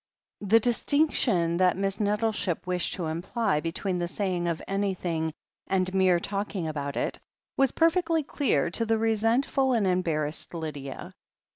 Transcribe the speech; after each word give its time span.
The 0.39 0.59
distinction 0.59 1.57
that 1.57 1.77
Miss 1.77 1.99
Nettleship 1.99 2.65
wished 2.65 2.95
to 2.95 3.05
imply 3.05 3.59
between 3.59 3.99
the 3.99 4.07
saying 4.07 4.47
of 4.47 4.59
anything 4.67 5.31
and 5.67 5.93
mere 5.93 6.19
talking 6.19 6.67
about 6.67 6.97
it, 6.97 7.19
was 7.55 7.71
perfectly 7.71 8.23
clear 8.23 8.71
to 8.71 8.83
the 8.83 8.97
resentful 8.97 9.73
and 9.73 9.85
embarrassed 9.85 10.55
Lydia. 10.55 11.13